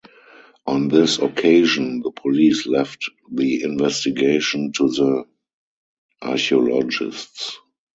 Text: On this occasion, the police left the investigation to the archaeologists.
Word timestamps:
On 0.65 0.87
this 0.87 1.19
occasion, 1.19 1.99
the 2.01 2.09
police 2.09 2.65
left 2.65 3.07
the 3.31 3.61
investigation 3.61 4.71
to 4.71 4.87
the 4.89 5.25
archaeologists. 6.23 7.59